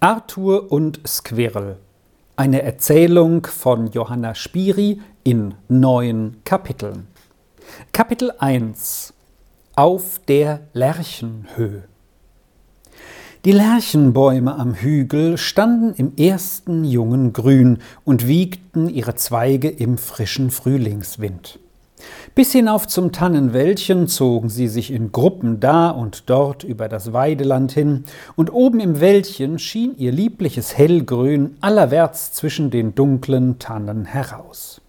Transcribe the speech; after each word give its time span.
Arthur 0.00 0.70
und 0.70 1.00
Squirrel. 1.08 1.76
Eine 2.36 2.62
Erzählung 2.62 3.44
von 3.44 3.90
Johanna 3.90 4.36
Spiri 4.36 5.00
in 5.24 5.54
neun 5.66 6.36
Kapiteln. 6.44 7.08
Kapitel 7.92 8.30
1 8.38 9.12
Auf 9.74 10.20
der 10.28 10.60
Lerchenhöhe. 10.72 11.82
Die 13.44 13.50
Lerchenbäume 13.50 14.54
am 14.54 14.74
Hügel 14.74 15.36
standen 15.36 15.92
im 15.94 16.16
ersten 16.16 16.84
jungen 16.84 17.32
Grün 17.32 17.78
und 18.04 18.28
wiegten 18.28 18.88
ihre 18.88 19.16
Zweige 19.16 19.68
im 19.68 19.98
frischen 19.98 20.52
Frühlingswind. 20.52 21.58
Bis 22.34 22.52
hinauf 22.52 22.86
zum 22.86 23.12
Tannenwäldchen 23.12 24.08
zogen 24.08 24.48
sie 24.48 24.68
sich 24.68 24.90
in 24.92 25.12
Gruppen 25.12 25.60
da 25.60 25.90
und 25.90 26.30
dort 26.30 26.64
über 26.64 26.88
das 26.88 27.12
Weideland 27.12 27.72
hin, 27.72 28.04
und 28.36 28.52
oben 28.52 28.80
im 28.80 29.00
Wäldchen 29.00 29.58
schien 29.58 29.94
ihr 29.96 30.12
liebliches 30.12 30.76
Hellgrün 30.76 31.56
allerwärts 31.60 32.32
zwischen 32.32 32.70
den 32.70 32.94
dunklen 32.94 33.58
Tannen 33.58 34.04
heraus. 34.04 34.80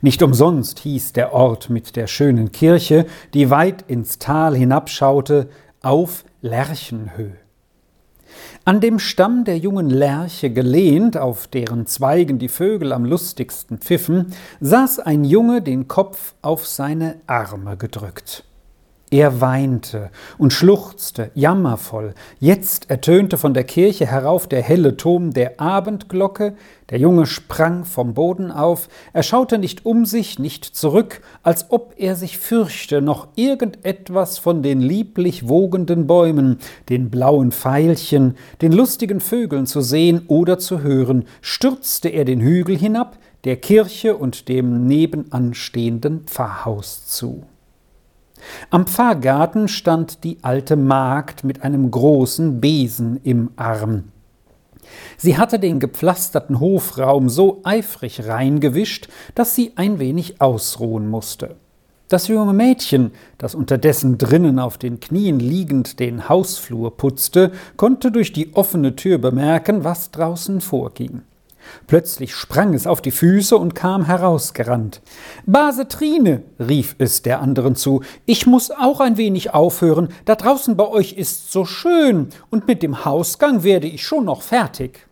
Nicht 0.00 0.22
umsonst 0.22 0.78
hieß 0.80 1.12
der 1.12 1.32
Ort 1.32 1.70
mit 1.70 1.96
der 1.96 2.06
schönen 2.06 2.52
Kirche, 2.52 3.06
die 3.34 3.50
weit 3.50 3.84
ins 3.88 4.18
Tal 4.18 4.56
hinabschaute, 4.56 5.48
auf 5.82 6.24
Lerchenhöhe. 6.42 7.45
An 8.64 8.80
dem 8.80 8.98
Stamm 8.98 9.44
der 9.44 9.58
jungen 9.58 9.90
Lerche 9.90 10.50
gelehnt, 10.50 11.16
auf 11.16 11.46
deren 11.46 11.86
Zweigen 11.86 12.38
die 12.38 12.48
Vögel 12.48 12.92
am 12.92 13.04
lustigsten 13.04 13.78
pfiffen, 13.78 14.34
saß 14.60 14.98
ein 15.00 15.24
Junge 15.24 15.62
den 15.62 15.88
Kopf 15.88 16.34
auf 16.42 16.66
seine 16.66 17.16
Arme 17.26 17.76
gedrückt. 17.76 18.44
Er 19.08 19.40
weinte 19.40 20.10
und 20.36 20.52
schluchzte 20.52 21.30
jammervoll. 21.34 22.12
Jetzt 22.40 22.90
ertönte 22.90 23.38
von 23.38 23.54
der 23.54 23.62
Kirche 23.62 24.04
herauf 24.04 24.48
der 24.48 24.62
helle 24.62 24.96
Ton 24.96 25.30
der 25.30 25.60
Abendglocke, 25.60 26.56
der 26.90 26.98
Junge 26.98 27.26
sprang 27.26 27.84
vom 27.84 28.14
Boden 28.14 28.50
auf, 28.50 28.88
er 29.12 29.22
schaute 29.22 29.58
nicht 29.58 29.86
um 29.86 30.06
sich, 30.06 30.40
nicht 30.40 30.64
zurück, 30.64 31.20
als 31.44 31.70
ob 31.70 31.94
er 31.96 32.16
sich 32.16 32.38
fürchte, 32.38 33.00
noch 33.00 33.28
irgendetwas 33.36 34.38
von 34.38 34.64
den 34.64 34.80
lieblich 34.80 35.48
wogenden 35.48 36.08
Bäumen, 36.08 36.58
den 36.88 37.08
blauen 37.08 37.52
Veilchen, 37.52 38.34
den 38.60 38.72
lustigen 38.72 39.20
Vögeln 39.20 39.66
zu 39.66 39.82
sehen 39.82 40.22
oder 40.26 40.58
zu 40.58 40.82
hören, 40.82 41.26
stürzte 41.40 42.08
er 42.08 42.24
den 42.24 42.40
Hügel 42.40 42.76
hinab, 42.76 43.18
der 43.44 43.54
Kirche 43.54 44.16
und 44.16 44.48
dem 44.48 44.88
nebenanstehenden 44.88 46.24
Pfarrhaus 46.26 47.06
zu. 47.06 47.44
Am 48.70 48.86
Pfarrgarten 48.86 49.68
stand 49.68 50.24
die 50.24 50.38
alte 50.42 50.76
Magd 50.76 51.44
mit 51.44 51.62
einem 51.62 51.90
großen 51.90 52.60
Besen 52.60 53.20
im 53.22 53.50
Arm. 53.56 54.04
Sie 55.16 55.36
hatte 55.36 55.58
den 55.58 55.80
gepflasterten 55.80 56.60
Hofraum 56.60 57.28
so 57.28 57.60
eifrig 57.64 58.26
reingewischt, 58.26 59.08
dass 59.34 59.54
sie 59.54 59.72
ein 59.76 59.98
wenig 59.98 60.40
ausruhen 60.40 61.08
musste. 61.08 61.56
Das 62.08 62.28
junge 62.28 62.52
Mädchen, 62.52 63.10
das 63.36 63.56
unterdessen 63.56 64.16
drinnen 64.16 64.60
auf 64.60 64.78
den 64.78 65.00
Knien 65.00 65.40
liegend 65.40 65.98
den 65.98 66.28
Hausflur 66.28 66.96
putzte, 66.96 67.50
konnte 67.76 68.12
durch 68.12 68.32
die 68.32 68.54
offene 68.54 68.94
Tür 68.94 69.18
bemerken, 69.18 69.82
was 69.82 70.12
draußen 70.12 70.60
vorging. 70.60 71.22
Plötzlich 71.86 72.34
sprang 72.34 72.74
es 72.74 72.86
auf 72.86 73.00
die 73.00 73.10
Füße 73.10 73.56
und 73.56 73.74
kam 73.74 74.04
herausgerannt. 74.04 75.00
Base 75.46 75.88
Trine, 75.88 76.42
rief 76.58 76.96
es 76.98 77.22
der 77.22 77.40
anderen 77.40 77.76
zu, 77.76 78.02
ich 78.24 78.46
muss 78.46 78.70
auch 78.70 79.00
ein 79.00 79.16
wenig 79.16 79.54
aufhören, 79.54 80.08
da 80.24 80.34
draußen 80.34 80.76
bei 80.76 80.86
euch 80.86 81.12
ist 81.12 81.52
so 81.52 81.64
schön, 81.64 82.28
und 82.50 82.66
mit 82.66 82.82
dem 82.82 83.04
Hausgang 83.04 83.62
werde 83.62 83.86
ich 83.86 84.04
schon 84.04 84.24
noch 84.24 84.42
fertig. 84.42 85.06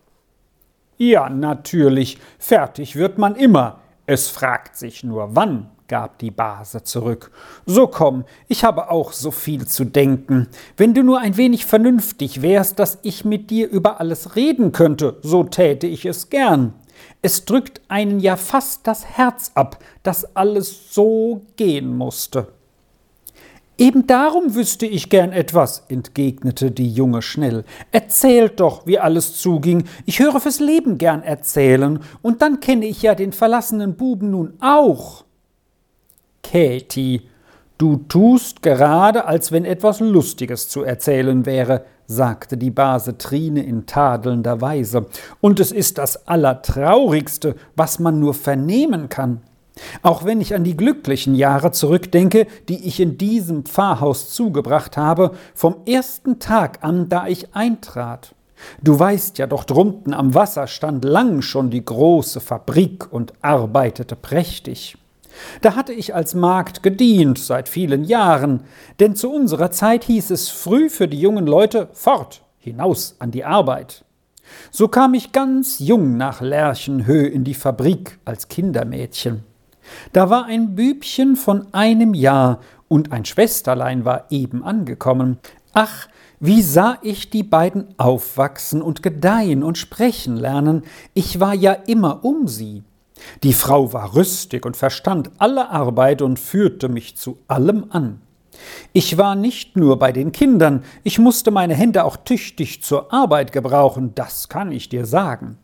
Ja, 0.97 1.29
natürlich, 1.29 2.19
fertig 2.39 2.97
wird 2.97 3.19
man 3.19 3.35
immer, 3.35 3.81
es 4.07 4.29
fragt 4.29 4.77
sich 4.77 5.03
nur 5.03 5.35
wann, 5.35 5.71
gab 5.89 6.19
die 6.19 6.31
Base 6.31 6.83
zurück. 6.83 7.31
So 7.67 7.87
komm, 7.87 8.25
ich 8.49 8.65
habe 8.65 8.91
auch 8.91 9.13
so 9.13 9.31
viel 9.31 9.67
zu 9.67 9.85
denken. 9.85 10.49
Wenn 10.77 10.95
du 10.95 11.03
nur 11.03 11.21
ein 11.21 11.37
wenig 11.37 11.67
vernünftig 11.67 12.43
wärst, 12.43 12.79
dass 12.79 12.99
ich 13.03 13.25
mit 13.25 13.51
dir 13.51 13.69
über 13.69 14.01
alles 14.01 14.37
reden 14.37 14.73
könnte, 14.73 15.19
so 15.23 15.45
täte 15.45 15.87
ich 15.87 16.07
es 16.07 16.31
gern. 16.31 16.75
Es 17.23 17.45
drückt 17.45 17.81
einen 17.89 18.21
ja 18.21 18.37
fast 18.37 18.87
das 18.87 19.05
Herz 19.05 19.53
ab, 19.55 19.79
dass 20.03 20.37
alles 20.37 20.93
so 20.95 21.43
gehen 21.57 21.97
musste. 21.97 22.49
Eben 23.77 24.07
darum 24.07 24.55
wüsste 24.55 24.87
ich 24.87 25.11
gern 25.11 25.33
etwas, 25.33 25.85
entgegnete 25.89 26.71
die 26.71 26.89
Junge 26.89 27.23
schnell. 27.23 27.65
Erzählt 27.91 28.61
doch, 28.61 28.87
wie 28.87 29.01
alles 29.01 29.41
zuging. 29.41 29.85
Ich 30.07 30.21
höre 30.21 30.39
fürs 30.39 30.61
Leben 30.61 30.97
gern 30.97 31.25
erzählen, 31.25 31.99
und 32.23 32.41
dann 32.41 32.61
kenne 32.61 32.87
ich 32.87 33.03
ja 33.03 33.17
den 33.17 33.33
verlassenen 33.33 33.97
Buben 33.97 34.31
nun 34.31 34.55
auch. 34.61 35.24
Katie, 36.45 37.23
du 37.79 37.97
tust 37.97 38.63
gerade, 38.63 39.25
als 39.25 39.51
wenn 39.51 39.65
etwas 39.65 39.99
Lustiges 39.99 40.69
zu 40.69 40.85
erzählen 40.85 41.45
wäre, 41.47 41.85
sagte 42.07 42.57
die 42.57 42.71
Base 42.71 43.19
Trine 43.19 43.65
in 43.65 43.87
tadelnder 43.87 44.61
Weise, 44.61 45.07
und 45.41 45.59
es 45.59 45.73
ist 45.73 45.99
das 45.99 46.29
Allertraurigste, 46.29 47.57
was 47.75 47.99
man 47.99 48.21
nur 48.21 48.35
vernehmen 48.35 49.09
kann. 49.09 49.41
Auch 50.03 50.25
wenn 50.25 50.41
ich 50.41 50.55
an 50.55 50.63
die 50.63 50.77
glücklichen 50.77 51.35
Jahre 51.35 51.73
zurückdenke, 51.73 52.47
die 52.69 52.87
ich 52.87 53.01
in 53.01 53.19
diesem 53.19 53.65
Pfarrhaus 53.65 54.31
zugebracht 54.31 54.97
habe, 54.97 55.33
vom 55.55 55.77
ersten 55.87 56.39
Tag 56.39 56.85
an, 56.85 57.09
da 57.09 57.27
ich 57.27 57.57
eintrat. 57.57 58.35
Du 58.83 58.97
weißt 58.99 59.39
ja, 59.39 59.47
dort 59.47 59.71
drunten 59.71 60.15
am 60.15 60.35
Wasser 60.35 60.69
stand 60.69 61.05
lang 61.05 61.43
schon 61.43 61.71
die 61.71 61.85
große 61.85 62.41
Fabrik 62.41 63.13
und 63.13 63.33
arbeitete 63.43 64.15
prächtig. 64.15 64.97
Da 65.61 65.75
hatte 65.77 65.93
ich 65.93 66.15
als 66.15 66.35
Magd 66.35 66.83
gedient 66.83 67.39
seit 67.39 67.69
vielen 67.69 68.05
Jahren, 68.05 68.65
denn 69.01 69.17
zu 69.17 69.33
unserer 69.33 69.71
Zeit 69.71 70.05
hieß 70.05 70.31
es 70.31 70.49
früh 70.49 70.91
für 70.91 71.09
die 71.09 71.21
jungen 71.21 71.47
Leute 71.47 71.89
fort, 71.93 72.43
hinaus 72.59 73.17
an 73.19 73.31
die 73.31 73.45
Arbeit. 73.45 74.05
So 74.71 74.89
kam 74.89 75.15
ich 75.15 75.33
ganz 75.33 75.79
jung 75.79 76.17
nach 76.17 76.41
Lerchenhöhe 76.41 77.27
in 77.27 77.45
die 77.45 77.55
Fabrik 77.55 78.19
als 78.25 78.49
Kindermädchen. 78.49 79.45
Da 80.13 80.31
war 80.31 80.47
ein 80.47 80.75
Bübchen 80.75 81.37
von 81.37 81.67
einem 81.73 82.15
Jahr 82.15 82.61
und 82.89 83.13
ein 83.13 83.25
Schwesterlein 83.25 84.05
war 84.05 84.27
eben 84.31 84.65
angekommen. 84.65 85.39
Ach, 85.73 86.09
wie 86.41 86.63
sah 86.63 86.99
ich 87.03 87.31
die 87.31 87.43
beiden 87.43 87.87
aufwachsen 87.99 88.83
und 88.83 89.03
gedeihen 89.03 89.63
und 89.63 89.79
sprechen 89.79 90.37
lernen, 90.37 90.83
ich 91.15 91.41
war 91.41 91.55
ja 91.55 91.73
immer 91.73 92.25
um 92.25 92.49
sie. 92.49 92.83
Die 93.43 93.53
Frau 93.53 93.93
war 93.93 94.15
rüstig 94.15 94.67
und 94.67 94.77
verstand 94.77 95.31
alle 95.39 95.71
Arbeit 95.71 96.23
und 96.23 96.39
führte 96.39 96.89
mich 96.89 97.17
zu 97.17 97.39
allem 97.49 97.87
an. 97.91 98.21
Ich 98.93 99.19
war 99.19 99.35
nicht 99.35 99.77
nur 99.77 99.99
bei 99.99 100.13
den 100.13 100.33
Kindern, 100.33 100.85
ich 101.03 101.19
musste 101.19 101.51
meine 101.51 101.75
Hände 101.75 102.05
auch 102.05 102.17
tüchtig 102.17 102.83
zur 102.83 103.13
Arbeit 103.13 103.53
gebrauchen, 103.53 104.13
das 104.15 104.49
kann 104.49 104.73
ich 104.73 104.89
dir 104.89 105.07
sagen. 105.07 105.59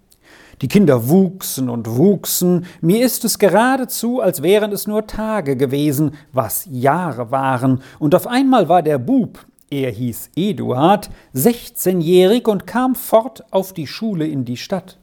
Die 0.60 0.68
Kinder 0.68 1.08
wuchsen 1.08 1.70
und 1.70 1.96
wuchsen, 1.96 2.66
mir 2.82 3.04
ist 3.04 3.24
es 3.24 3.38
geradezu, 3.38 4.20
als 4.20 4.42
wären 4.42 4.72
es 4.72 4.86
nur 4.86 5.06
Tage 5.06 5.56
gewesen, 5.56 6.12
was 6.32 6.66
Jahre 6.70 7.30
waren, 7.30 7.82
und 7.98 8.14
auf 8.14 8.26
einmal 8.26 8.68
war 8.68 8.82
der 8.82 8.98
Bub, 8.98 9.46
er 9.70 9.90
hieß 9.90 10.30
Eduard, 10.36 11.08
sechzehnjährig 11.32 12.46
und 12.48 12.66
kam 12.66 12.94
fort 12.94 13.44
auf 13.52 13.72
die 13.72 13.86
Schule 13.86 14.26
in 14.26 14.44
die 14.44 14.56
Stadt. 14.56 14.99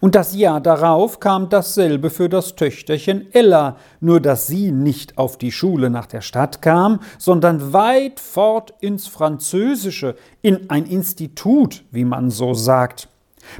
Und 0.00 0.14
das 0.14 0.34
Jahr 0.34 0.60
darauf 0.60 1.20
kam 1.20 1.48
dasselbe 1.48 2.10
für 2.10 2.28
das 2.28 2.56
Töchterchen 2.56 3.32
Ella, 3.32 3.76
nur 4.00 4.20
dass 4.20 4.46
sie 4.46 4.72
nicht 4.72 5.16
auf 5.16 5.38
die 5.38 5.52
Schule 5.52 5.90
nach 5.90 6.06
der 6.06 6.20
Stadt 6.22 6.60
kam, 6.60 7.00
sondern 7.18 7.72
weit 7.72 8.18
fort 8.18 8.74
ins 8.80 9.06
Französische, 9.06 10.16
in 10.42 10.70
ein 10.70 10.86
Institut, 10.86 11.84
wie 11.90 12.04
man 12.04 12.30
so 12.30 12.54
sagt. 12.54 13.08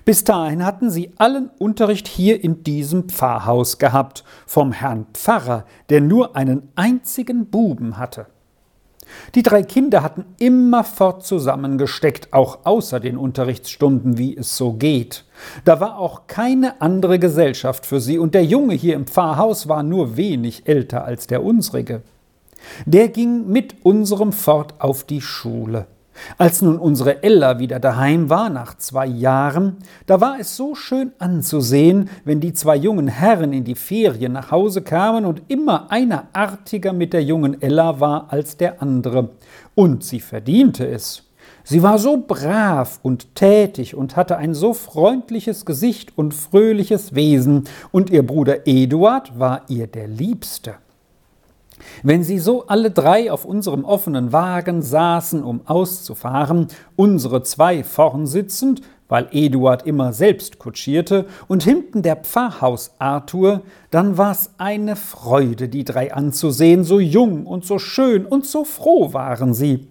Bis 0.05 0.25
dahin 0.25 0.65
hatten 0.65 0.91
sie 0.91 1.13
allen 1.17 1.51
Unterricht 1.59 2.07
hier 2.07 2.43
in 2.43 2.63
diesem 2.65 3.09
Pfarrhaus 3.09 3.79
gehabt, 3.79 4.25
vom 4.47 4.73
Herrn 4.73 5.07
Pfarrer, 5.15 5.65
der 5.89 6.01
nur 6.01 6.37
einen 6.37 6.69
einzigen 6.75 7.47
Buben 7.47 7.97
hatte. 7.97 8.27
Die 9.35 9.43
drei 9.43 9.63
Kinder 9.63 10.03
hatten 10.03 10.25
immerfort 10.39 11.25
zusammengesteckt, 11.25 12.33
auch 12.33 12.61
außer 12.65 13.01
den 13.01 13.17
Unterrichtsstunden, 13.17 14.19
wie 14.19 14.37
es 14.37 14.57
so 14.57 14.73
geht. 14.73 15.25
Da 15.65 15.81
war 15.81 15.99
auch 15.99 16.27
keine 16.27 16.81
andere 16.81 17.19
Gesellschaft 17.19 17.87
für 17.87 18.01
sie, 18.01 18.19
und 18.19 18.35
der 18.35 18.45
Junge 18.45 18.75
hier 18.75 18.95
im 18.95 19.07
Pfarrhaus 19.07 19.69
war 19.69 19.83
nur 19.83 20.17
wenig 20.17 20.67
älter 20.67 21.05
als 21.05 21.27
der 21.27 21.43
unsrige. 21.43 22.03
Der 22.87 23.09
ging 23.09 23.49
mit 23.49 23.85
unserem 23.85 24.33
fort 24.33 24.75
auf 24.79 25.05
die 25.05 25.21
Schule. 25.21 25.87
Als 26.39 26.63
nun 26.63 26.79
unsere 26.79 27.23
Ella 27.23 27.59
wieder 27.59 27.81
daheim 27.81 28.31
war, 28.31 28.51
nach 28.51 28.77
zwei 28.77 29.07
Jahren, 29.07 29.77
da 30.07 30.21
war 30.21 30.39
es 30.41 30.57
so 30.57 30.75
schön 30.75 31.13
anzusehen, 31.19 32.09
wenn 32.25 32.41
die 32.41 32.53
zwei 32.53 32.77
jungen 32.77 33.09
Herren 33.09 33.53
in 33.53 33.65
die 33.65 33.75
Ferien 33.75 34.33
nach 34.33 34.51
Hause 34.51 34.83
kamen 34.83 35.25
und 35.25 35.43
immer 35.49 35.91
einer 35.91 36.29
artiger 36.33 36.93
mit 36.93 37.13
der 37.13 37.23
jungen 37.23 37.61
Ella 37.61 38.01
war 38.01 38.33
als 38.33 38.57
der 38.57 38.83
andere. 38.83 39.31
Und 39.75 40.05
sie 40.05 40.21
verdiente 40.21 40.87
es. 40.87 41.25
Sie 41.63 41.83
war 41.83 41.99
so 41.99 42.17
brav 42.27 42.99
und 43.03 43.35
tätig 43.35 43.95
und 43.95 44.17
hatte 44.17 44.37
ein 44.37 44.55
so 44.55 44.73
freundliches 44.73 45.65
Gesicht 45.65 46.17
und 46.17 46.35
fröhliches 46.35 47.15
Wesen, 47.15 47.65
und 47.93 48.11
ihr 48.11 48.27
Bruder 48.27 48.67
Eduard 48.67 49.39
war 49.39 49.63
ihr 49.69 49.87
der 49.87 50.09
Liebste. 50.09 50.75
Wenn 52.03 52.23
sie 52.23 52.39
so 52.39 52.67
alle 52.67 52.91
drei 52.91 53.31
auf 53.31 53.45
unserem 53.45 53.85
offenen 53.85 54.33
Wagen 54.33 54.83
saßen, 54.83 55.43
um 55.43 55.63
auszufahren, 55.67 56.69
unsere 56.97 57.43
zwei 57.43 57.85
vorn 57.85 58.27
sitzend, 58.27 58.83
weil 59.09 59.29
Eduard 59.33 59.87
immer 59.87 60.13
selbst 60.13 60.59
kutschierte, 60.59 61.27
und 61.49 61.65
hinten 61.65 62.03
der 62.03 62.17
Pfarrhaus 62.17 62.93
Arthur, 62.99 63.63
dann 63.91 64.17
war's 64.17 64.53
eine 64.57 64.97
Freude, 64.97 65.69
die 65.69 65.85
drei 65.85 66.15
anzusehen, 66.15 66.85
so 66.85 67.01
jung 67.01 67.45
und 67.47 67.65
so 67.65 67.79
schön 67.79 68.25
und 68.25 68.47
so 68.47 68.65
froh 68.65 69.13
waren 69.13 69.53
sie. 69.53 69.89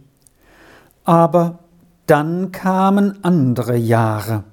Aber 1.03 1.59
dann 2.07 2.51
kamen 2.51 3.23
andere 3.23 3.75
Jahre. 3.75 4.45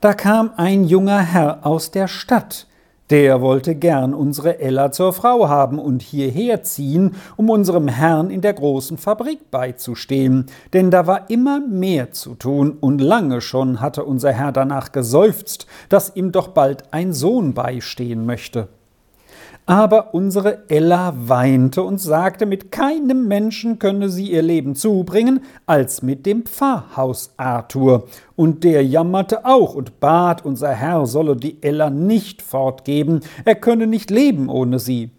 Da 0.00 0.12
kam 0.12 0.50
ein 0.56 0.84
junger 0.84 1.20
Herr 1.20 1.64
aus 1.64 1.90
der 1.90 2.08
Stadt, 2.08 2.66
der 3.10 3.40
wollte 3.40 3.74
gern 3.74 4.14
unsere 4.14 4.60
Ella 4.60 4.90
zur 4.90 5.12
Frau 5.12 5.48
haben 5.48 5.78
und 5.78 6.02
hierher 6.02 6.62
ziehen, 6.62 7.16
um 7.36 7.50
unserem 7.50 7.88
Herrn 7.88 8.30
in 8.30 8.40
der 8.40 8.54
großen 8.54 8.96
Fabrik 8.96 9.50
beizustehen, 9.50 10.46
denn 10.72 10.90
da 10.90 11.06
war 11.06 11.28
immer 11.30 11.60
mehr 11.60 12.12
zu 12.12 12.34
tun, 12.34 12.76
und 12.80 13.00
lange 13.00 13.40
schon 13.40 13.80
hatte 13.80 14.04
unser 14.04 14.32
Herr 14.32 14.52
danach 14.52 14.92
geseufzt, 14.92 15.66
dass 15.88 16.16
ihm 16.16 16.32
doch 16.32 16.48
bald 16.48 16.92
ein 16.92 17.12
Sohn 17.12 17.54
beistehen 17.54 18.24
möchte. 18.24 18.68
Aber 19.66 20.12
unsere 20.12 20.68
Ella 20.68 21.14
weinte 21.16 21.82
und 21.82 21.98
sagte, 21.98 22.44
mit 22.44 22.70
keinem 22.70 23.26
Menschen 23.28 23.78
könne 23.78 24.10
sie 24.10 24.30
ihr 24.30 24.42
Leben 24.42 24.74
zubringen, 24.74 25.40
als 25.64 26.02
mit 26.02 26.26
dem 26.26 26.44
Pfarrhaus 26.44 27.32
Arthur. 27.38 28.04
Und 28.36 28.62
der 28.62 28.84
jammerte 28.84 29.46
auch 29.46 29.74
und 29.74 30.00
bat, 30.00 30.44
unser 30.44 30.72
Herr 30.72 31.06
solle 31.06 31.34
die 31.34 31.62
Ella 31.62 31.88
nicht 31.88 32.42
fortgeben, 32.42 33.20
er 33.46 33.54
könne 33.54 33.86
nicht 33.86 34.10
leben 34.10 34.50
ohne 34.50 34.78
sie. 34.78 35.10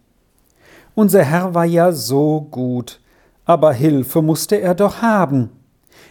Unser 0.93 1.23
Herr 1.23 1.55
war 1.55 1.65
ja 1.65 1.91
so 1.91 2.47
gut, 2.51 2.99
aber 3.45 3.73
Hilfe 3.73 4.21
musste 4.21 4.61
er 4.61 4.75
doch 4.75 5.01
haben. 5.01 5.49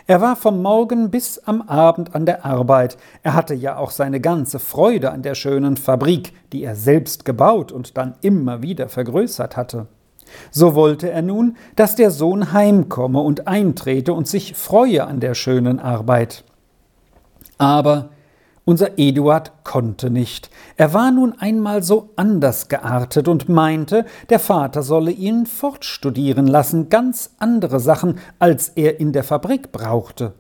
Er 0.07 0.21
war 0.21 0.37
vom 0.37 0.61
Morgen 0.61 1.11
bis 1.11 1.39
am 1.39 1.63
Abend 1.63 2.15
an 2.15 2.27
der 2.27 2.45
Arbeit. 2.45 2.99
Er 3.23 3.33
hatte 3.33 3.55
ja 3.55 3.79
auch 3.79 3.91
seine 3.91 4.21
ganze 4.21 4.59
Freude 4.59 5.11
an 5.11 5.23
der 5.23 5.35
schönen 5.35 5.79
Fabrik, 5.79 6.35
die 6.53 6.63
er 6.63 6.77
selbst 6.77 7.25
gebaut 7.25 7.73
und 7.73 7.97
dann 7.97 8.15
immer 8.21 8.61
wieder 8.61 8.91
vergrößert 8.91 9.57
hatte. 9.57 9.87
So 10.51 10.75
wollte 10.75 11.11
er 11.11 11.23
nun, 11.23 11.57
dass 11.77 11.97
der 11.97 12.11
Sohn 12.11 12.53
heimkomme 12.53 13.21
und 13.21 13.49
eintrete 13.49 14.13
und 14.13 14.29
sich 14.29 14.55
freue 14.55 15.07
an 15.07 15.21
der 15.21 15.35
schönen 15.35 15.81
Arbeit. 15.81 16.45
Aber 17.57 18.11
unser 18.65 18.99
Eduard 18.99 19.65
konnte 19.65 20.11
nicht. 20.11 20.51
Er 20.77 20.95
war 20.95 21.11
nun 21.11 21.35
einmal 21.39 21.83
so 21.83 22.11
anders 22.17 22.69
geartet 22.69 23.29
und 23.29 23.49
meinte, 23.49 24.05
der 24.31 24.39
Vater 24.39 24.83
solle 24.83 25.11
ihn 25.11 25.47
fortstudieren 25.47 26.47
lassen, 26.47 26.89
ganz 26.89 27.35
andere 27.39 27.81
Sachen, 27.81 28.19
als 28.39 28.71
er 28.71 29.01
in 29.01 29.13
der 29.13 29.25
Fabrik 29.25 29.73
brauchte. 29.73 30.35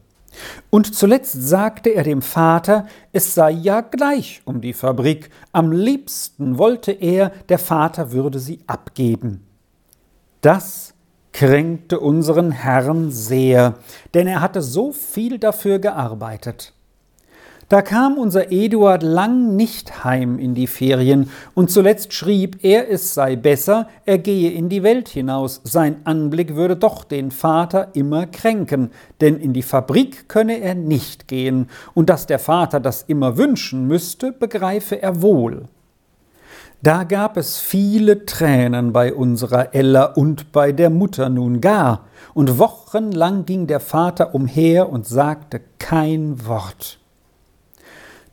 Und 0.70 0.94
zuletzt 0.94 1.48
sagte 1.48 1.90
er 1.90 2.02
dem 2.02 2.22
Vater, 2.22 2.86
es 3.12 3.34
sei 3.34 3.50
ja 3.50 3.80
gleich 3.82 4.42
um 4.44 4.60
die 4.60 4.72
Fabrik, 4.72 5.30
am 5.52 5.70
liebsten 5.70 6.58
wollte 6.58 6.92
er, 6.92 7.30
der 7.48 7.58
Vater 7.58 8.12
würde 8.12 8.38
sie 8.38 8.60
abgeben. 8.66 9.46
Das 10.40 10.94
kränkte 11.32 12.00
unseren 12.00 12.50
Herrn 12.50 13.10
sehr, 13.10 13.74
denn 14.14 14.26
er 14.26 14.40
hatte 14.40 14.62
so 14.62 14.92
viel 14.92 15.38
dafür 15.38 15.78
gearbeitet. 15.78 16.72
Da 17.68 17.80
kam 17.80 18.18
unser 18.18 18.52
Eduard 18.52 19.02
lang 19.02 19.56
nicht 19.56 20.04
heim 20.04 20.38
in 20.38 20.54
die 20.54 20.66
Ferien, 20.66 21.30
und 21.54 21.70
zuletzt 21.70 22.12
schrieb 22.12 22.62
er, 22.62 22.90
es 22.90 23.14
sei 23.14 23.36
besser, 23.36 23.88
er 24.04 24.18
gehe 24.18 24.50
in 24.50 24.68
die 24.68 24.82
Welt 24.82 25.08
hinaus, 25.08 25.62
sein 25.64 25.96
Anblick 26.04 26.56
würde 26.56 26.76
doch 26.76 27.04
den 27.04 27.30
Vater 27.30 27.88
immer 27.94 28.26
kränken, 28.26 28.90
denn 29.20 29.36
in 29.38 29.54
die 29.54 29.62
Fabrik 29.62 30.28
könne 30.28 30.60
er 30.60 30.74
nicht 30.74 31.26
gehen, 31.26 31.70
und 31.94 32.10
dass 32.10 32.26
der 32.26 32.38
Vater 32.38 32.80
das 32.80 33.02
immer 33.02 33.38
wünschen 33.38 33.86
müsste, 33.86 34.32
begreife 34.32 35.00
er 35.00 35.22
wohl. 35.22 35.68
Da 36.82 37.04
gab 37.04 37.38
es 37.38 37.58
viele 37.58 38.26
Tränen 38.26 38.92
bei 38.92 39.14
unserer 39.14 39.74
Ella 39.74 40.04
und 40.04 40.52
bei 40.52 40.70
der 40.70 40.90
Mutter 40.90 41.30
nun 41.30 41.62
gar, 41.62 42.04
und 42.34 42.58
wochenlang 42.58 43.46
ging 43.46 43.66
der 43.66 43.80
Vater 43.80 44.34
umher 44.34 44.90
und 44.90 45.06
sagte 45.06 45.62
kein 45.78 46.44
Wort. 46.46 46.98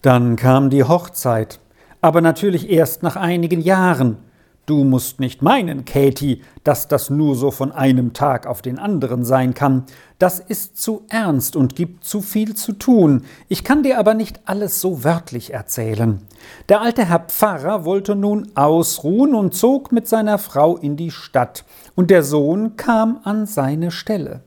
Dann 0.01 0.35
kam 0.35 0.71
die 0.71 0.83
Hochzeit, 0.83 1.59
aber 2.01 2.21
natürlich 2.21 2.71
erst 2.71 3.03
nach 3.03 3.15
einigen 3.15 3.61
Jahren. 3.61 4.17
Du 4.65 4.83
musst 4.83 5.19
nicht 5.19 5.43
meinen, 5.43 5.85
Katie, 5.85 6.41
dass 6.63 6.87
das 6.87 7.11
nur 7.11 7.35
so 7.35 7.51
von 7.51 7.71
einem 7.71 8.13
Tag 8.13 8.47
auf 8.47 8.63
den 8.63 8.79
anderen 8.79 9.23
sein 9.23 9.53
kann. 9.53 9.83
Das 10.17 10.39
ist 10.39 10.77
zu 10.77 11.03
ernst 11.09 11.55
und 11.55 11.75
gibt 11.75 12.03
zu 12.03 12.21
viel 12.21 12.55
zu 12.55 12.73
tun. 12.73 13.25
Ich 13.47 13.63
kann 13.63 13.83
dir 13.83 13.99
aber 13.99 14.15
nicht 14.15 14.39
alles 14.45 14.81
so 14.81 15.03
wörtlich 15.03 15.53
erzählen. 15.53 16.21
Der 16.69 16.81
alte 16.81 17.05
Herr 17.05 17.25
Pfarrer 17.27 17.85
wollte 17.85 18.15
nun 18.15 18.51
ausruhen 18.55 19.35
und 19.35 19.53
zog 19.53 19.91
mit 19.91 20.07
seiner 20.07 20.37
Frau 20.37 20.77
in 20.77 20.95
die 20.95 21.11
Stadt, 21.11 21.63
und 21.95 22.09
der 22.09 22.23
Sohn 22.23 22.75
kam 22.75 23.19
an 23.23 23.45
seine 23.45 23.91
Stelle. 23.91 24.41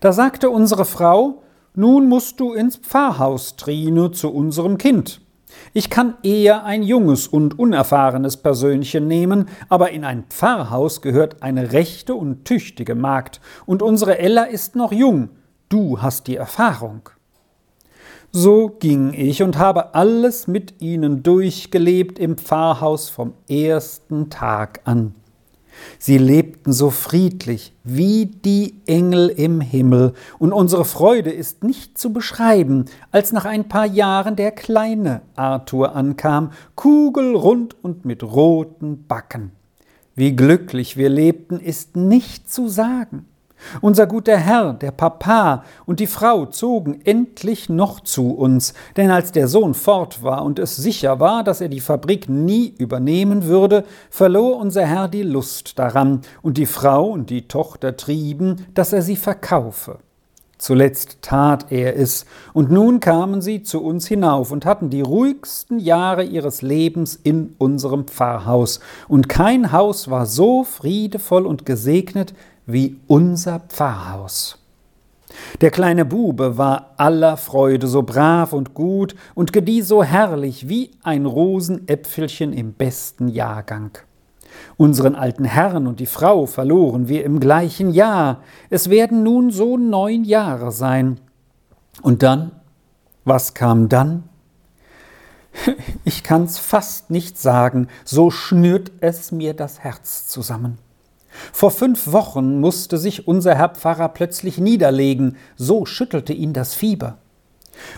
Da 0.00 0.12
sagte 0.12 0.50
unsere 0.50 0.84
Frau, 0.84 1.43
nun 1.74 2.08
musst 2.08 2.40
du 2.40 2.52
ins 2.52 2.76
Pfarrhaus, 2.76 3.56
Trine, 3.56 4.12
zu 4.12 4.32
unserem 4.32 4.78
Kind. 4.78 5.20
Ich 5.72 5.90
kann 5.90 6.14
eher 6.22 6.64
ein 6.64 6.82
junges 6.82 7.26
und 7.26 7.58
unerfahrenes 7.58 8.36
Persönchen 8.38 9.06
nehmen, 9.08 9.48
aber 9.68 9.90
in 9.90 10.04
ein 10.04 10.24
Pfarrhaus 10.28 11.02
gehört 11.02 11.42
eine 11.42 11.72
rechte 11.72 12.14
und 12.14 12.44
tüchtige 12.44 12.94
Magd, 12.94 13.40
und 13.66 13.82
unsere 13.82 14.18
Ella 14.18 14.44
ist 14.44 14.76
noch 14.76 14.92
jung, 14.92 15.30
du 15.68 16.00
hast 16.00 16.26
die 16.26 16.36
Erfahrung. 16.36 17.08
So 18.30 18.68
ging 18.68 19.14
ich 19.14 19.42
und 19.42 19.58
habe 19.58 19.94
alles 19.94 20.48
mit 20.48 20.80
ihnen 20.80 21.22
durchgelebt 21.22 22.18
im 22.18 22.36
Pfarrhaus 22.36 23.08
vom 23.08 23.34
ersten 23.48 24.28
Tag 24.28 24.80
an. 24.84 25.14
Sie 25.98 26.18
lebten 26.18 26.72
so 26.72 26.90
friedlich 26.90 27.72
wie 27.84 28.26
die 28.26 28.80
Engel 28.86 29.28
im 29.28 29.60
Himmel, 29.60 30.14
und 30.38 30.52
unsere 30.52 30.84
Freude 30.84 31.30
ist 31.30 31.64
nicht 31.64 31.98
zu 31.98 32.12
beschreiben, 32.12 32.86
als 33.10 33.32
nach 33.32 33.44
ein 33.44 33.68
paar 33.68 33.86
Jahren 33.86 34.36
der 34.36 34.52
kleine 34.52 35.22
Arthur 35.36 35.94
ankam, 35.94 36.52
kugelrund 36.74 37.76
und 37.82 38.04
mit 38.04 38.22
roten 38.22 39.06
Backen. 39.06 39.52
Wie 40.14 40.36
glücklich 40.36 40.96
wir 40.96 41.08
lebten, 41.08 41.58
ist 41.58 41.96
nicht 41.96 42.50
zu 42.50 42.68
sagen. 42.68 43.26
Unser 43.80 44.06
guter 44.06 44.36
Herr, 44.36 44.72
der 44.74 44.90
Papa 44.90 45.64
und 45.86 46.00
die 46.00 46.06
Frau 46.06 46.46
zogen 46.46 47.00
endlich 47.04 47.68
noch 47.68 48.00
zu 48.00 48.30
uns, 48.30 48.74
denn 48.96 49.10
als 49.10 49.32
der 49.32 49.48
Sohn 49.48 49.74
fort 49.74 50.22
war 50.22 50.44
und 50.44 50.58
es 50.58 50.76
sicher 50.76 51.20
war, 51.20 51.44
dass 51.44 51.60
er 51.60 51.68
die 51.68 51.80
Fabrik 51.80 52.28
nie 52.28 52.74
übernehmen 52.78 53.44
würde, 53.44 53.84
verlor 54.10 54.58
unser 54.58 54.86
Herr 54.86 55.08
die 55.08 55.22
Lust 55.22 55.78
daran, 55.78 56.20
und 56.42 56.58
die 56.58 56.66
Frau 56.66 57.10
und 57.10 57.30
die 57.30 57.48
Tochter 57.48 57.96
trieben, 57.96 58.66
dass 58.74 58.92
er 58.92 59.02
sie 59.02 59.16
verkaufe. 59.16 59.98
Zuletzt 60.56 61.18
tat 61.20 61.66
er 61.72 61.96
es, 61.96 62.24
und 62.52 62.70
nun 62.70 63.00
kamen 63.00 63.42
sie 63.42 63.62
zu 63.62 63.82
uns 63.82 64.06
hinauf 64.06 64.50
und 64.50 64.64
hatten 64.64 64.88
die 64.88 65.02
ruhigsten 65.02 65.78
Jahre 65.78 66.24
ihres 66.24 66.62
Lebens 66.62 67.18
in 67.22 67.54
unserem 67.58 68.06
Pfarrhaus, 68.06 68.80
und 69.08 69.28
kein 69.28 69.72
Haus 69.72 70.08
war 70.08 70.26
so 70.26 70.64
friedevoll 70.64 71.44
und 71.44 71.66
gesegnet 71.66 72.34
wie 72.66 73.00
unser 73.06 73.60
Pfarrhaus. 73.60 74.58
Der 75.60 75.70
kleine 75.70 76.04
Bube 76.04 76.58
war 76.58 76.94
aller 76.96 77.36
Freude 77.36 77.86
so 77.86 78.02
brav 78.02 78.52
und 78.52 78.74
gut 78.74 79.14
und 79.34 79.52
gedieh 79.52 79.82
so 79.82 80.02
herrlich 80.02 80.68
wie 80.68 80.92
ein 81.02 81.26
Rosenäpfelchen 81.26 82.52
im 82.52 82.72
besten 82.72 83.28
Jahrgang. 83.28 83.98
Unseren 84.76 85.14
alten 85.14 85.44
Herrn 85.44 85.86
und 85.86 86.00
die 86.00 86.06
Frau 86.06 86.46
verloren 86.46 87.08
wir 87.08 87.24
im 87.24 87.40
gleichen 87.40 87.92
Jahr. 87.92 88.42
Es 88.70 88.90
werden 88.90 89.22
nun 89.22 89.50
so 89.50 89.76
neun 89.76 90.24
Jahre 90.24 90.72
sein. 90.72 91.20
Und 92.02 92.22
dann? 92.22 92.52
Was 93.24 93.54
kam 93.54 93.88
dann? 93.88 94.24
Ich 96.04 96.22
kann's 96.22 96.58
fast 96.58 97.10
nicht 97.10 97.38
sagen, 97.38 97.88
so 98.04 98.30
schnürt 98.30 98.90
es 99.00 99.32
mir 99.32 99.54
das 99.54 99.78
Herz 99.80 100.26
zusammen. 100.28 100.78
Vor 101.52 101.70
fünf 101.70 102.12
Wochen 102.12 102.60
musste 102.60 102.98
sich 102.98 103.26
unser 103.26 103.54
Herr 103.54 103.70
Pfarrer 103.70 104.08
plötzlich 104.08 104.58
niederlegen, 104.58 105.36
so 105.56 105.86
schüttelte 105.86 106.32
ihn 106.32 106.52
das 106.52 106.74
Fieber. 106.74 107.18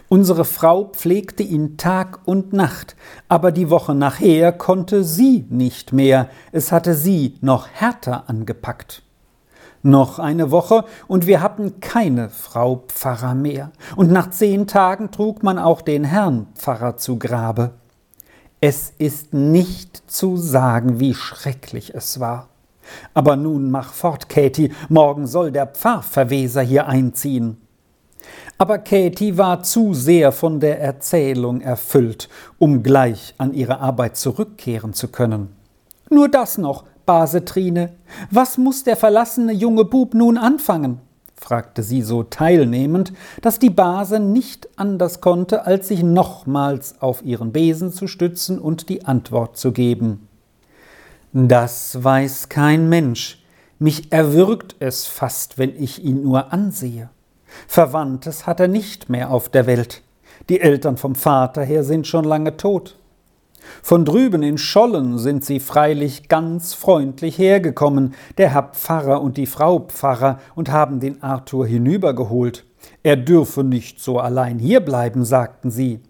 Unsere 0.09 0.45
Frau 0.45 0.85
pflegte 0.85 1.43
ihn 1.43 1.77
Tag 1.77 2.21
und 2.25 2.53
Nacht, 2.53 2.97
aber 3.29 3.53
die 3.53 3.71
Woche 3.71 3.95
nachher 3.95 4.53
konnte 4.53 5.05
sie 5.05 5.47
nicht 5.51 5.93
mehr, 5.93 6.29
es 6.53 6.73
hatte 6.73 6.95
sie 6.95 7.37
noch 7.41 7.69
härter 7.69 8.29
angepackt. 8.29 9.03
Noch 9.83 10.19
eine 10.19 10.51
Woche, 10.51 10.85
und 11.07 11.27
wir 11.27 11.43
hatten 11.43 11.81
keine 11.81 12.31
Frau 12.31 12.85
Pfarrer 12.89 13.35
mehr, 13.35 13.71
und 13.95 14.11
nach 14.11 14.31
zehn 14.31 14.67
Tagen 14.67 15.11
trug 15.11 15.43
man 15.43 15.59
auch 15.59 15.81
den 15.81 16.05
Herrn 16.05 16.47
Pfarrer 16.55 16.97
zu 16.97 17.19
Grabe. 17.19 17.73
Es 18.61 18.93
ist 18.99 19.35
nicht 19.35 20.11
zu 20.11 20.37
sagen, 20.37 20.99
wie 20.99 21.15
schrecklich 21.15 21.95
es 21.95 22.19
war. 22.19 22.49
Aber 23.15 23.37
nun 23.37 23.71
mach 23.71 23.93
fort, 23.93 24.29
Katie, 24.29 24.73
morgen 24.89 25.27
soll 25.27 25.53
der 25.53 25.67
Pfarrverweser 25.67 26.63
hier 26.63 26.87
einziehen. 26.87 27.59
Aber 28.59 28.79
Katie 28.79 29.37
war 29.37 29.63
zu 29.63 29.93
sehr 29.93 30.33
von 30.33 30.61
der 30.61 30.81
Erzählung 30.81 31.61
erfüllt, 31.61 32.29
um 32.59 32.83
gleich 32.83 33.35
an 33.39 33.53
ihre 33.53 33.81
Arbeit 33.81 34.17
zurückkehren 34.17 34.95
zu 34.95 35.09
können. 35.09 35.55
Nur 36.09 36.29
das 36.29 36.57
noch, 36.57 36.85
Base 37.05 37.45
Trine. 37.45 37.93
Was 38.31 38.59
muss 38.59 38.83
der 38.83 38.97
verlassene 38.97 39.53
junge 39.53 39.85
Bub 39.85 40.15
nun 40.15 40.39
anfangen? 40.39 41.01
fragte 41.39 41.83
sie 41.83 42.03
so 42.03 42.23
teilnehmend, 42.23 43.13
dass 43.43 43.59
die 43.59 43.71
Base 43.71 44.19
nicht 44.19 44.69
anders 44.77 45.21
konnte, 45.21 45.67
als 45.67 45.89
sich 45.89 46.03
nochmals 46.03 47.01
auf 47.01 47.23
ihren 47.23 47.53
Besen 47.53 47.93
zu 47.93 48.07
stützen 48.07 48.59
und 48.59 48.89
die 48.89 49.05
Antwort 49.05 49.57
zu 49.59 49.73
geben. 49.73 50.29
Das 51.39 52.03
weiß 52.03 52.49
kein 52.49 52.89
Mensch. 52.89 53.45
Mich 53.79 54.11
erwürgt 54.11 54.77
es 54.79 55.05
fast, 55.05 55.59
wenn 55.59 55.77
ich 55.77 56.03
ihn 56.03 56.23
nur 56.23 56.51
ansehe. 56.51 57.11
Verwandtes 57.69 58.47
hat 58.47 58.59
er 58.59 58.69
nicht 58.69 59.11
mehr 59.11 59.31
auf 59.31 59.51
der 59.51 59.67
Welt. 59.67 60.01
Die 60.49 60.61
Eltern 60.61 60.97
vom 60.97 61.15
Vater 61.15 61.63
her 61.63 61.85
sind 61.85 62.07
schon 62.07 62.25
lange 62.25 62.57
tot. 62.57 62.99
Von 63.83 64.07
drüben 64.07 64.43
in 64.43 64.57
Schollen 64.57 65.19
sind 65.19 65.45
sie 65.45 65.61
freilich 65.61 66.31
ganz 66.31 66.73
freundlich 66.73 67.37
hergekommen, 67.37 68.15
der 68.39 68.55
Herr 68.55 68.71
Pfarrer 68.73 69.21
und 69.21 69.37
die 69.37 69.45
Frau 69.45 69.81
Pfarrer, 69.81 70.41
und 70.55 70.71
haben 70.71 71.01
den 71.01 71.23
Arthur 71.23 71.67
hinübergeholt. 71.67 72.65
Er 73.03 73.17
dürfe 73.17 73.63
nicht 73.63 74.01
so 74.01 74.19
allein 74.19 74.59
hierbleiben, 74.59 75.23
sagten 75.27 75.71
sie. 75.71 76.01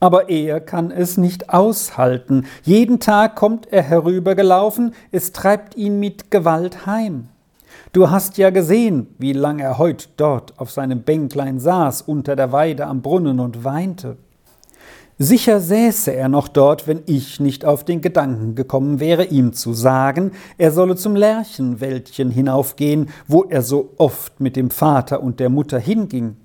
Aber 0.00 0.28
er 0.30 0.60
kann 0.60 0.90
es 0.90 1.18
nicht 1.18 1.50
aushalten. 1.50 2.46
Jeden 2.62 3.00
Tag 3.00 3.36
kommt 3.36 3.70
er 3.70 3.82
herübergelaufen, 3.82 4.94
es 5.12 5.32
treibt 5.32 5.76
ihn 5.76 6.00
mit 6.00 6.30
Gewalt 6.30 6.86
heim. 6.86 7.28
Du 7.92 8.10
hast 8.10 8.38
ja 8.38 8.50
gesehen, 8.50 9.08
wie 9.18 9.32
lang 9.32 9.58
er 9.58 9.78
heut 9.78 10.08
dort 10.16 10.58
auf 10.58 10.70
seinem 10.70 11.02
Bänklein 11.02 11.60
saß 11.60 12.02
unter 12.02 12.36
der 12.36 12.52
Weide 12.52 12.86
am 12.86 13.02
Brunnen 13.02 13.40
und 13.40 13.64
weinte. 13.64 14.16
Sicher 15.18 15.60
säße 15.60 16.14
er 16.14 16.30
noch 16.30 16.48
dort, 16.48 16.86
wenn 16.86 17.02
ich 17.04 17.40
nicht 17.40 17.66
auf 17.66 17.84
den 17.84 18.00
Gedanken 18.00 18.54
gekommen 18.54 19.00
wäre, 19.00 19.24
ihm 19.24 19.52
zu 19.52 19.74
sagen, 19.74 20.30
er 20.56 20.72
solle 20.72 20.96
zum 20.96 21.14
Lerchenwäldchen 21.14 22.30
hinaufgehen, 22.30 23.10
wo 23.28 23.44
er 23.44 23.60
so 23.60 23.90
oft 23.98 24.40
mit 24.40 24.56
dem 24.56 24.70
Vater 24.70 25.22
und 25.22 25.38
der 25.38 25.50
Mutter 25.50 25.78
hinging. 25.78 26.36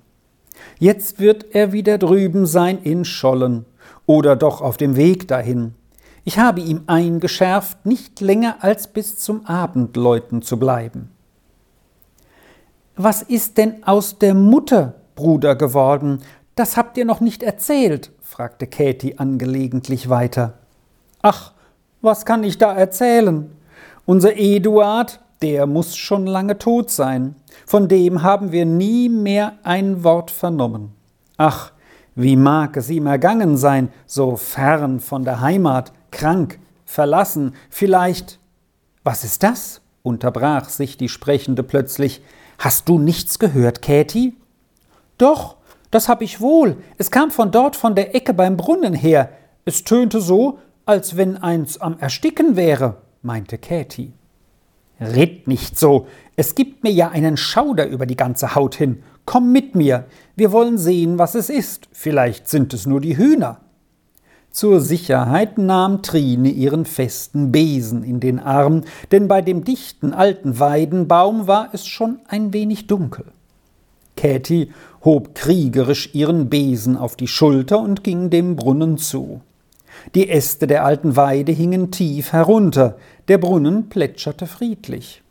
Jetzt 0.78 1.18
wird 1.20 1.54
er 1.54 1.72
wieder 1.72 1.98
drüben 1.98 2.46
sein 2.46 2.78
in 2.82 3.04
Schollen 3.04 3.64
oder 4.04 4.36
doch 4.36 4.60
auf 4.60 4.76
dem 4.76 4.96
Weg 4.96 5.26
dahin. 5.28 5.74
Ich 6.24 6.38
habe 6.38 6.60
ihm 6.60 6.82
eingeschärft, 6.86 7.86
nicht 7.86 8.20
länger 8.20 8.56
als 8.60 8.88
bis 8.88 9.16
zum 9.16 9.46
Abendläuten 9.46 10.42
zu 10.42 10.58
bleiben. 10.58 11.10
Was 12.96 13.22
ist 13.22 13.58
denn 13.58 13.84
aus 13.84 14.18
der 14.18 14.34
Mutter, 14.34 14.94
Bruder, 15.14 15.54
geworden? 15.54 16.22
Das 16.54 16.76
habt 16.76 16.96
ihr 16.98 17.04
noch 17.04 17.20
nicht 17.20 17.42
erzählt, 17.42 18.10
fragte 18.20 18.66
Katie 18.66 19.18
angelegentlich 19.18 20.08
weiter. 20.08 20.54
Ach, 21.22 21.52
was 22.00 22.24
kann 22.24 22.42
ich 22.44 22.58
da 22.58 22.74
erzählen? 22.74 23.50
Unser 24.04 24.36
Eduard, 24.36 25.20
der 25.42 25.66
muss 25.66 25.96
schon 25.96 26.26
lange 26.26 26.58
tot 26.58 26.90
sein. 26.90 27.34
Von 27.64 27.88
dem 27.88 28.22
haben 28.22 28.52
wir 28.52 28.66
nie 28.66 29.08
mehr 29.08 29.54
ein 29.62 30.04
Wort 30.04 30.30
vernommen. 30.30 30.92
Ach, 31.36 31.72
wie 32.14 32.36
mag 32.36 32.76
es 32.76 32.90
ihm 32.90 33.06
ergangen 33.06 33.56
sein, 33.56 33.90
so 34.06 34.36
fern 34.36 35.00
von 35.00 35.24
der 35.24 35.40
Heimat, 35.40 35.92
krank, 36.10 36.58
verlassen, 36.84 37.54
vielleicht. 37.70 38.38
Was 39.04 39.24
ist 39.24 39.42
das? 39.42 39.80
unterbrach 40.02 40.68
sich 40.68 40.96
die 40.96 41.08
Sprechende 41.08 41.62
plötzlich. 41.62 42.22
Hast 42.58 42.88
du 42.88 42.98
nichts 42.98 43.38
gehört, 43.38 43.82
Käthi? 43.82 44.34
Doch, 45.18 45.56
das 45.90 46.08
hab 46.08 46.22
ich 46.22 46.40
wohl. 46.40 46.76
Es 46.96 47.10
kam 47.10 47.30
von 47.30 47.50
dort 47.50 47.76
von 47.76 47.94
der 47.94 48.14
Ecke 48.14 48.32
beim 48.32 48.56
Brunnen 48.56 48.94
her. 48.94 49.30
Es 49.64 49.82
tönte 49.84 50.20
so, 50.20 50.58
als 50.84 51.16
wenn 51.16 51.36
eins 51.36 51.80
am 51.80 51.98
Ersticken 51.98 52.54
wäre, 52.54 52.98
meinte 53.22 53.58
Käthi. 53.58 54.12
Red 55.00 55.46
nicht 55.46 55.78
so. 55.78 56.06
Es 56.36 56.54
gibt 56.54 56.84
mir 56.84 56.92
ja 56.92 57.10
einen 57.10 57.36
Schauder 57.36 57.86
über 57.86 58.06
die 58.06 58.16
ganze 58.16 58.54
Haut 58.54 58.74
hin. 58.74 59.02
Komm 59.24 59.52
mit 59.52 59.74
mir. 59.74 60.06
Wir 60.36 60.52
wollen 60.52 60.78
sehen, 60.78 61.18
was 61.18 61.34
es 61.34 61.50
ist. 61.50 61.88
Vielleicht 61.92 62.48
sind 62.48 62.72
es 62.72 62.86
nur 62.86 63.00
die 63.00 63.16
Hühner. 63.16 63.60
Zur 64.50 64.80
Sicherheit 64.80 65.58
nahm 65.58 66.02
Trine 66.02 66.48
ihren 66.48 66.86
festen 66.86 67.52
Besen 67.52 68.02
in 68.02 68.20
den 68.20 68.38
Arm, 68.38 68.84
denn 69.12 69.28
bei 69.28 69.42
dem 69.42 69.64
dichten 69.64 70.14
alten 70.14 70.58
Weidenbaum 70.58 71.46
war 71.46 71.68
es 71.72 71.86
schon 71.86 72.20
ein 72.26 72.54
wenig 72.54 72.86
dunkel. 72.86 73.26
Käthi 74.16 74.72
hob 75.04 75.34
kriegerisch 75.34 76.14
ihren 76.14 76.48
Besen 76.48 76.96
auf 76.96 77.16
die 77.16 77.28
Schulter 77.28 77.78
und 77.80 78.02
ging 78.02 78.30
dem 78.30 78.56
Brunnen 78.56 78.96
zu. 78.96 79.42
Die 80.14 80.28
Äste 80.28 80.66
der 80.66 80.84
alten 80.84 81.16
Weide 81.16 81.52
hingen 81.52 81.90
tief 81.90 82.32
herunter, 82.32 82.96
der 83.28 83.38
Brunnen 83.38 83.88
plätscherte 83.88 84.46
friedlich. 84.46 85.22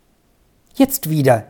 Jetzt 0.74 1.08
wieder. 1.10 1.46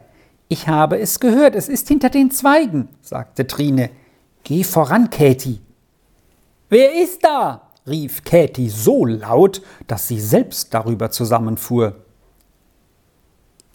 Ich 0.49 0.69
habe 0.69 0.99
es 0.99 1.19
gehört, 1.19 1.55
es 1.55 1.69
ist 1.69 1.89
hinter 1.89 2.09
den 2.09 2.31
Zweigen, 2.31 2.89
sagte 3.01 3.47
Trine. 3.47 3.91
Geh 4.45 4.63
voran, 4.63 5.11
Käthi. 5.11 5.61
Wer 6.69 7.03
ist 7.03 7.25
da? 7.25 7.71
rief 7.87 8.25
Käthi 8.25 8.69
so 8.69 9.05
laut, 9.05 9.63
dass 9.87 10.09
sie 10.09 10.21
selbst 10.21 10.73
darüber 10.75 11.11
zusammenfuhr. 11.11 11.97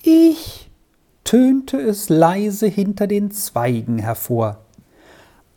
Ich, 0.02 0.70
tönte 1.24 1.80
es 1.80 2.10
leise 2.10 2.68
hinter 2.68 3.08
den 3.08 3.32
Zweigen 3.32 4.00
hervor. 4.00 4.66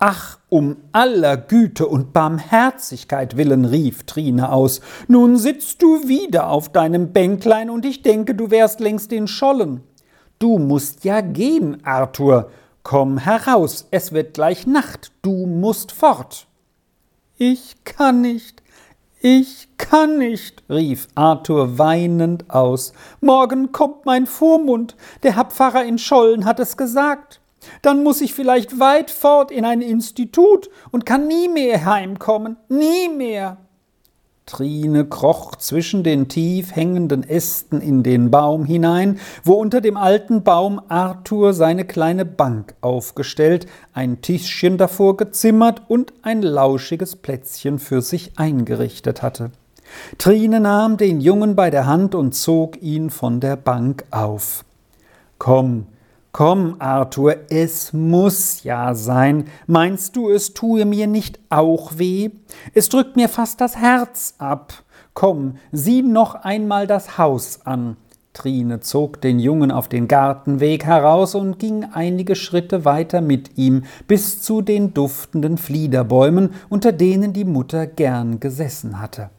Ach, 0.07 0.39
um 0.51 0.77
aller 0.93 1.39
Güte 1.39 1.87
und 1.87 2.13
Barmherzigkeit 2.13 3.39
willen, 3.39 3.65
rief 3.65 4.03
Trine 4.03 4.53
aus, 4.53 4.83
nun 5.09 5.39
sitzt 5.39 5.81
du 5.81 6.07
wieder 6.07 6.51
auf 6.51 6.69
deinem 6.69 7.15
Bänklein 7.15 7.71
und 7.71 7.87
ich 7.87 8.03
denke, 8.03 8.35
du 8.35 8.51
wärst 8.51 8.81
längst 8.81 9.15
in 9.15 9.27
Schollen. 9.27 9.81
Du 10.39 10.59
musst 10.59 11.05
ja 11.05 11.23
gehen, 11.23 11.79
Arthur. 11.87 12.51
Komm 12.83 13.17
heraus, 13.17 13.89
es 13.93 14.13
wird 14.13 14.35
gleich 14.35 14.67
Nacht, 14.67 15.11
du 15.23 15.47
musst 15.47 15.91
fort. 15.91 16.49
Ich 17.39 17.83
kann 17.85 18.21
nicht, 18.21 18.63
ich 19.23 19.71
kann 19.79 20.19
nicht, 20.19 20.65
rief 20.69 21.09
Arthur 21.15 21.79
weinend 21.79 22.51
aus. 22.51 22.93
Morgen 23.23 23.73
kommt 23.73 24.05
mein 24.05 24.27
Vormund. 24.27 24.97
Der 25.23 25.35
Herr 25.37 25.47
Pfarrer 25.47 25.87
in 25.87 25.97
Schollen 25.97 26.45
hat 26.45 26.61
es 26.61 26.77
gesagt. 26.77 27.41
Dann 27.83 28.03
muss 28.03 28.21
ich 28.21 28.35
vielleicht 28.35 28.81
weit 28.81 29.11
fort 29.11 29.51
in 29.51 29.65
ein 29.65 29.81
Institut 29.81 30.71
und 30.91 31.07
kann 31.07 31.27
nie 31.27 31.49
mehr 31.49 31.85
heimkommen. 31.85 32.57
Nie 32.69 33.09
mehr. 33.09 33.59
Trine 34.47 35.07
kroch 35.07 35.57
zwischen 35.57 36.03
den 36.03 36.29
tief 36.29 36.77
hängenden 36.77 37.27
Ästen 37.27 37.81
in 37.81 38.03
den 38.03 38.31
Baum 38.31 38.67
hinein, 38.67 39.19
wo 39.43 39.55
unter 39.55 39.81
dem 39.81 39.97
alten 39.97 40.43
Baum 40.43 40.83
Arthur 40.89 41.55
seine 41.55 41.87
kleine 41.87 42.27
Bank 42.27 42.75
aufgestellt, 42.83 43.67
ein 43.95 44.21
Tischchen 44.21 44.77
davor 44.77 45.17
gezimmert 45.17 45.83
und 45.89 46.13
ein 46.21 46.43
lauschiges 46.43 47.17
Plätzchen 47.17 47.79
für 47.79 48.03
sich 48.03 48.33
eingerichtet 48.37 49.23
hatte. 49.23 49.51
Trine 50.19 50.61
nahm 50.61 50.99
den 50.99 51.21
Jungen 51.21 51.57
bei 51.57 51.71
der 51.71 51.87
Hand 51.87 52.15
und 52.15 52.35
zog 52.35 52.83
ihn 52.83 53.09
von 53.09 53.41
der 53.41 53.57
Bank 53.57 54.05
auf. 54.11 54.65
Komm, 55.39 55.87
Komm, 56.37 56.75
Arthur, 56.81 57.37
es 57.49 57.93
muss 57.93 58.65
ja 58.65 58.97
sein. 58.97 59.45
Meinst 59.69 60.17
du, 60.17 60.31
es 60.31 60.53
tue 60.53 60.85
mir 60.85 61.07
nicht 61.07 61.39
auch 61.49 61.97
weh? 61.97 62.31
Es 62.75 62.89
drückt 62.89 63.15
mir 63.15 63.29
fast 63.29 63.61
das 63.61 63.77
Herz 63.77 64.35
ab. 64.39 64.73
Komm, 65.13 65.59
sieh 65.71 66.03
noch 66.03 66.35
einmal 66.35 66.89
das 66.89 67.19
Haus 67.19 67.61
an. 67.65 67.97
Trine 68.33 68.81
zog 68.81 69.21
den 69.21 69.39
Jungen 69.39 69.71
auf 69.71 69.87
den 69.87 70.09
Gartenweg 70.09 70.85
heraus 70.85 71.37
und 71.37 71.61
ging 71.61 71.85
einige 71.93 72.35
Schritte 72.35 72.85
weiter 72.85 73.21
mit 73.21 73.57
ihm 73.57 73.85
bis 74.09 74.43
zu 74.43 74.61
den 74.61 74.93
duftenden 74.93 75.57
Fliederbäumen, 75.57 76.51
unter 76.69 76.91
denen 76.91 77.33
die 77.33 77.45
Mutter 77.45 77.87
gern 77.87 78.41
gesessen 78.41 79.01
hatte. 79.01 79.31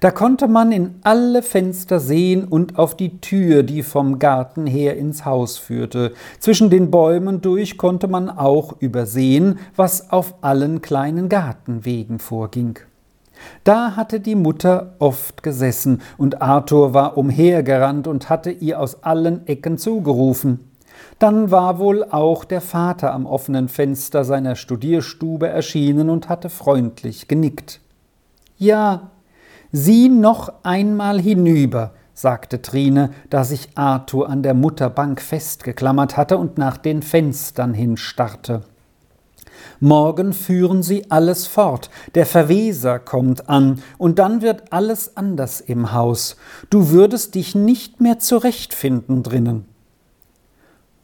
Da 0.00 0.10
konnte 0.10 0.48
man 0.48 0.72
in 0.72 0.96
alle 1.02 1.42
Fenster 1.42 2.00
sehen 2.00 2.44
und 2.44 2.78
auf 2.78 2.96
die 2.96 3.20
Tür, 3.20 3.62
die 3.62 3.82
vom 3.82 4.18
Garten 4.18 4.66
her 4.66 4.96
ins 4.96 5.24
Haus 5.24 5.58
führte. 5.58 6.12
Zwischen 6.38 6.70
den 6.70 6.90
Bäumen 6.90 7.40
durch 7.40 7.78
konnte 7.78 8.08
man 8.08 8.30
auch 8.30 8.80
übersehen, 8.80 9.58
was 9.76 10.10
auf 10.10 10.34
allen 10.40 10.82
kleinen 10.82 11.28
Gartenwegen 11.28 12.18
vorging. 12.18 12.78
Da 13.64 13.96
hatte 13.96 14.20
die 14.20 14.34
Mutter 14.34 14.94
oft 14.98 15.42
gesessen, 15.42 16.02
und 16.16 16.42
Arthur 16.42 16.94
war 16.94 17.16
umhergerannt 17.16 18.06
und 18.06 18.28
hatte 18.28 18.50
ihr 18.50 18.80
aus 18.80 19.02
allen 19.04 19.46
Ecken 19.46 19.78
zugerufen. 19.78 20.68
Dann 21.18 21.50
war 21.50 21.78
wohl 21.78 22.04
auch 22.04 22.44
der 22.44 22.60
Vater 22.60 23.12
am 23.12 23.26
offenen 23.26 23.68
Fenster 23.68 24.24
seiner 24.24 24.56
Studierstube 24.56 25.48
erschienen 25.48 26.10
und 26.10 26.28
hatte 26.28 26.50
freundlich 26.50 27.28
genickt. 27.28 27.80
Ja, 28.56 29.10
sieh 29.72 30.08
noch 30.08 30.52
einmal 30.62 31.20
hinüber, 31.20 31.92
sagte 32.14 32.62
Trine, 32.62 33.10
da 33.30 33.44
sich 33.44 33.68
Arthur 33.74 34.28
an 34.28 34.42
der 34.42 34.54
Mutterbank 34.54 35.20
festgeklammert 35.20 36.16
hatte 36.16 36.36
und 36.38 36.58
nach 36.58 36.76
den 36.76 37.02
Fenstern 37.02 37.74
hinstarrte. 37.74 38.62
Morgen 39.80 40.32
führen 40.32 40.82
sie 40.82 41.10
alles 41.10 41.46
fort, 41.46 41.90
der 42.14 42.26
Verweser 42.26 42.98
kommt 42.98 43.48
an, 43.48 43.82
und 43.96 44.18
dann 44.18 44.42
wird 44.42 44.72
alles 44.72 45.16
anders 45.16 45.60
im 45.60 45.92
Haus. 45.92 46.36
Du 46.70 46.90
würdest 46.90 47.34
dich 47.34 47.54
nicht 47.54 48.00
mehr 48.00 48.18
zurechtfinden 48.18 49.22
drinnen. 49.22 49.66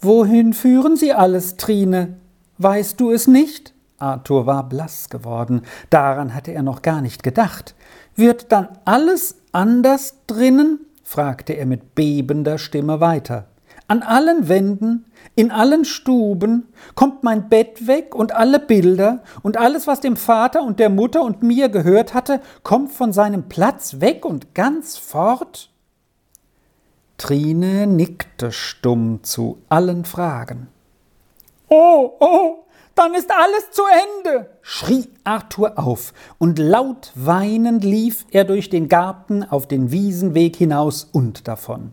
Wohin 0.00 0.52
führen 0.52 0.96
sie 0.96 1.12
alles, 1.12 1.56
Trine? 1.56 2.16
Weißt 2.58 3.00
du 3.00 3.10
es 3.10 3.26
nicht? 3.26 3.73
Arthur 3.98 4.46
war 4.46 4.68
blass 4.68 5.08
geworden, 5.08 5.62
daran 5.90 6.34
hatte 6.34 6.52
er 6.52 6.62
noch 6.62 6.82
gar 6.82 7.00
nicht 7.00 7.22
gedacht. 7.22 7.74
Wird 8.16 8.52
dann 8.52 8.68
alles 8.84 9.36
anders 9.52 10.16
drinnen? 10.26 10.80
fragte 11.02 11.52
er 11.52 11.66
mit 11.66 11.94
bebender 11.94 12.58
Stimme 12.58 13.00
weiter. 13.00 13.46
An 13.86 14.02
allen 14.02 14.48
Wänden, 14.48 15.04
in 15.34 15.50
allen 15.50 15.84
Stuben 15.84 16.68
kommt 16.94 17.22
mein 17.22 17.48
Bett 17.48 17.86
weg 17.86 18.14
und 18.14 18.32
alle 18.32 18.58
Bilder 18.58 19.22
und 19.42 19.58
alles, 19.58 19.86
was 19.86 20.00
dem 20.00 20.16
Vater 20.16 20.62
und 20.62 20.80
der 20.80 20.88
Mutter 20.88 21.22
und 21.22 21.42
mir 21.42 21.68
gehört 21.68 22.14
hatte, 22.14 22.40
kommt 22.62 22.92
von 22.92 23.12
seinem 23.12 23.48
Platz 23.48 24.00
weg 24.00 24.24
und 24.24 24.54
ganz 24.54 24.96
fort? 24.96 25.70
Trine 27.18 27.86
nickte 27.86 28.52
stumm 28.52 29.22
zu 29.22 29.58
allen 29.68 30.04
Fragen. 30.04 30.68
Oh, 31.68 32.12
oh, 32.20 32.63
dann 32.94 33.14
ist 33.14 33.30
alles 33.30 33.70
zu 33.70 33.82
Ende, 34.24 34.50
schrie 34.62 35.08
Arthur 35.24 35.78
auf, 35.78 36.12
und 36.38 36.58
laut 36.58 37.12
weinend 37.14 37.84
lief 37.84 38.24
er 38.30 38.44
durch 38.44 38.70
den 38.70 38.88
Garten 38.88 39.42
auf 39.42 39.66
den 39.66 39.90
Wiesenweg 39.90 40.56
hinaus 40.56 41.08
und 41.12 41.48
davon. 41.48 41.92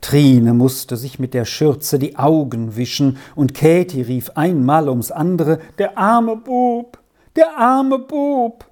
Trine 0.00 0.52
musste 0.52 0.96
sich 0.96 1.18
mit 1.18 1.34
der 1.34 1.44
Schürze 1.44 1.98
die 1.98 2.16
Augen 2.16 2.76
wischen, 2.76 3.18
und 3.34 3.54
Käthi 3.54 4.02
rief 4.02 4.30
einmal 4.34 4.88
ums 4.88 5.10
andere 5.10 5.60
Der 5.78 5.96
arme 5.96 6.36
Bub, 6.36 6.98
der 7.36 7.56
arme 7.56 7.98
Bub. 7.98 8.66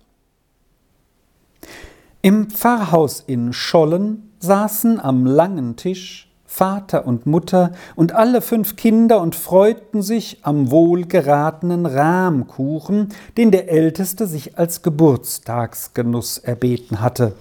Im 2.22 2.50
Pfarrhaus 2.50 3.22
in 3.26 3.52
Schollen 3.52 4.32
saßen 4.40 5.00
am 5.00 5.24
langen 5.24 5.76
Tisch 5.76 6.29
Vater 6.52 7.06
und 7.06 7.26
Mutter 7.26 7.70
und 7.94 8.12
alle 8.12 8.42
fünf 8.42 8.74
Kinder 8.74 9.20
und 9.20 9.36
freuten 9.36 10.02
sich 10.02 10.40
am 10.42 10.72
wohlgeratenen 10.72 11.86
Rahmkuchen, 11.86 13.10
den 13.36 13.52
der 13.52 13.70
Älteste 13.70 14.26
sich 14.26 14.58
als 14.58 14.82
Geburtstagsgenuss 14.82 16.38
erbeten 16.38 17.00
hatte. 17.00 17.34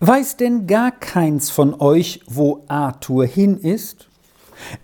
Weiß 0.00 0.36
denn 0.36 0.66
gar 0.66 0.90
keins 0.90 1.50
von 1.50 1.80
euch, 1.80 2.20
wo 2.26 2.64
Arthur 2.66 3.26
hin 3.26 3.58
ist? 3.58 4.08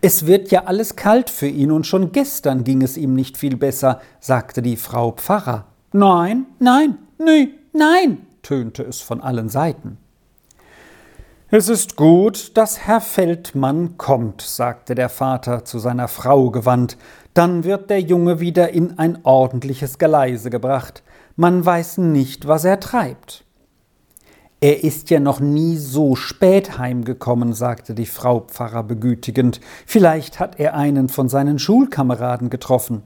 Es 0.01 0.27
wird 0.27 0.53
ja 0.53 0.65
alles 0.67 0.95
kalt 0.95 1.31
für 1.31 1.49
ihn, 1.49 1.73
und 1.73 1.89
schon 1.89 2.13
gestern 2.13 2.63
ging 2.63 2.81
es 2.81 2.97
ihm 2.97 3.15
nicht 3.15 3.37
viel 3.37 3.57
besser, 3.57 4.01
sagte 4.21 4.63
die 4.63 4.77
Frau 4.77 5.11
Pfarrer. 5.11 5.67
Nein, 5.93 6.47
nein, 6.61 6.97
nee, 7.19 7.49
nein, 7.73 8.19
tönte 8.43 8.85
es 8.85 9.01
von 9.01 9.21
allen 9.21 9.49
Seiten. 9.49 9.99
Es 11.53 11.69
ist 11.69 11.97
gut, 11.97 12.57
dass 12.57 12.87
Herr 12.87 13.01
Feldmann 13.01 13.99
kommt, 13.99 14.41
sagte 14.41 14.95
der 14.95 15.09
Vater 15.09 15.65
zu 15.65 15.81
seiner 15.81 16.07
Frau 16.07 16.53
gewandt, 16.53 16.97
dann 17.35 17.65
wird 17.65 17.91
der 17.91 18.01
Junge 18.01 18.39
wieder 18.39 18.71
in 18.71 19.01
ein 19.01 19.19
ordentliches 19.25 19.99
Geleise 19.99 20.49
gebracht. 20.49 21.03
Man 21.35 21.67
weiß 21.67 21.99
nicht, 21.99 22.47
was 22.47 22.65
er 22.65 22.79
treibt. 22.79 23.45
Er 24.61 24.85
ist 24.85 25.11
ja 25.11 25.19
noch 25.19 25.41
nie 25.41 25.77
so 25.77 26.15
spät 26.15 26.79
heimgekommen, 26.79 27.53
sagte 27.53 27.97
die 27.97 28.07
Frau 28.07 28.43
Pfarrer 28.47 28.85
begütigend. 28.85 29.61
Vielleicht 29.87 30.39
hat 30.39 30.61
er 30.61 30.75
einen 30.75 31.09
von 31.09 31.29
seinen 31.29 31.59
Schulkameraden 31.59 32.51
getroffen. 32.51 33.03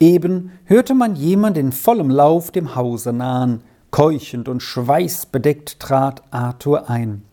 Eben 0.00 0.50
hörte 0.64 0.94
man 0.94 1.14
jemand 1.14 1.56
in 1.56 1.70
vollem 1.70 2.10
Lauf 2.10 2.50
dem 2.50 2.74
Hause 2.74 3.12
nahen. 3.12 3.62
Keuchend 3.92 4.48
und 4.48 4.62
schweißbedeckt 4.62 5.78
trat 5.78 6.22
Arthur 6.30 6.88
ein. 6.88 7.24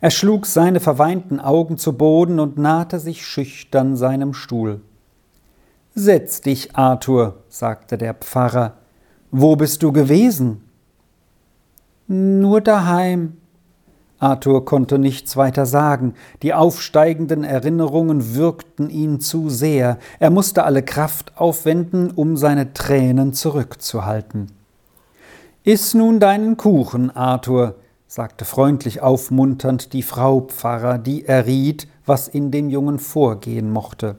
Er 0.00 0.10
schlug 0.10 0.46
seine 0.46 0.80
verweinten 0.80 1.40
Augen 1.40 1.76
zu 1.76 1.92
Boden 1.92 2.40
und 2.40 2.56
nahte 2.56 2.98
sich 2.98 3.26
schüchtern 3.26 3.96
seinem 3.96 4.32
Stuhl. 4.32 4.80
Setz 5.94 6.40
dich, 6.40 6.74
Arthur, 6.74 7.42
sagte 7.50 7.98
der 7.98 8.14
Pfarrer. 8.14 8.78
Wo 9.30 9.56
bist 9.56 9.82
du 9.82 9.92
gewesen? 9.92 10.64
Nur 12.06 12.62
daheim. 12.62 13.36
Arthur 14.18 14.64
konnte 14.64 14.98
nichts 14.98 15.36
weiter 15.36 15.66
sagen. 15.66 16.14
Die 16.42 16.54
aufsteigenden 16.54 17.44
Erinnerungen 17.44 18.34
würgten 18.34 18.88
ihn 18.88 19.20
zu 19.20 19.50
sehr. 19.50 19.98
Er 20.18 20.30
musste 20.30 20.64
alle 20.64 20.82
Kraft 20.82 21.36
aufwenden, 21.36 22.10
um 22.10 22.38
seine 22.38 22.72
Tränen 22.72 23.34
zurückzuhalten. 23.34 24.55
Iss 25.68 25.94
nun 25.94 26.20
deinen 26.20 26.56
Kuchen, 26.56 27.10
Arthur, 27.10 27.74
sagte 28.06 28.44
freundlich 28.44 29.02
aufmunternd 29.02 29.94
die 29.94 30.04
Frau 30.04 30.42
Pfarrer, 30.42 30.96
die 30.96 31.24
erriet, 31.24 31.88
was 32.04 32.28
in 32.28 32.52
dem 32.52 32.68
Jungen 32.68 33.00
vorgehen 33.00 33.72
mochte. 33.72 34.14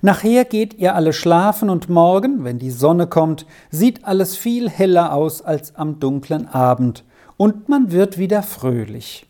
Nachher 0.00 0.46
geht 0.46 0.72
ihr 0.78 0.94
alle 0.94 1.12
schlafen 1.12 1.68
und 1.68 1.90
morgen, 1.90 2.44
wenn 2.44 2.58
die 2.58 2.70
Sonne 2.70 3.06
kommt, 3.06 3.44
sieht 3.70 4.06
alles 4.06 4.38
viel 4.38 4.70
heller 4.70 5.12
aus 5.12 5.42
als 5.42 5.76
am 5.76 6.00
dunklen 6.00 6.48
Abend, 6.48 7.04
und 7.36 7.68
man 7.68 7.92
wird 7.92 8.16
wieder 8.16 8.42
fröhlich. 8.42 9.29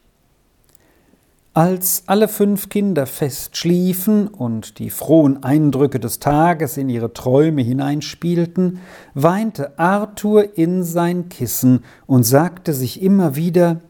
Als 1.53 2.05
alle 2.07 2.29
fünf 2.29 2.69
Kinder 2.69 3.07
fest 3.07 3.57
schliefen 3.57 4.29
und 4.29 4.79
die 4.79 4.89
frohen 4.89 5.43
Eindrücke 5.43 5.99
des 5.99 6.21
Tages 6.21 6.77
in 6.77 6.89
ihre 6.89 7.13
Träume 7.13 7.63
hineinspielten, 7.63 8.79
weinte 9.15 9.77
Arthur 9.77 10.57
in 10.57 10.85
sein 10.85 11.29
Kissen 11.29 11.83
und 12.07 12.23
sagte 12.23 12.73
sich 12.73 13.03
immer 13.03 13.35
wieder 13.35 13.81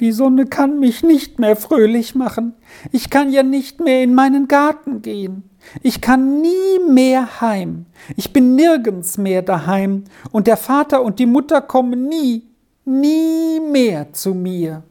Die 0.00 0.10
Sonne 0.10 0.46
kann 0.46 0.80
mich 0.80 1.04
nicht 1.04 1.38
mehr 1.38 1.54
fröhlich 1.54 2.16
machen, 2.16 2.54
ich 2.90 3.08
kann 3.08 3.30
ja 3.30 3.44
nicht 3.44 3.78
mehr 3.78 4.02
in 4.02 4.12
meinen 4.12 4.48
Garten 4.48 5.00
gehen, 5.00 5.44
ich 5.84 6.00
kann 6.00 6.40
nie 6.40 6.90
mehr 6.90 7.40
heim, 7.40 7.86
ich 8.16 8.32
bin 8.32 8.56
nirgends 8.56 9.16
mehr 9.16 9.42
daheim, 9.42 10.02
und 10.32 10.48
der 10.48 10.56
Vater 10.56 11.02
und 11.02 11.20
die 11.20 11.26
Mutter 11.26 11.60
kommen 11.60 12.08
nie, 12.08 12.48
nie 12.84 13.60
mehr 13.60 14.12
zu 14.12 14.34
mir. 14.34 14.82